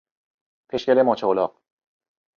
[0.69, 1.61] پشگل ماچه الاغ